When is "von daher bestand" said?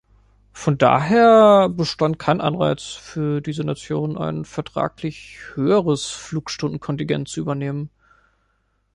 0.53-2.17